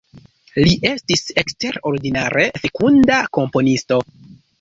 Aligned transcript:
Li 0.67 0.71
estis 0.91 1.21
eksterordinare 1.41 2.45
fekunda 2.63 3.21
komponisto. 3.39 4.01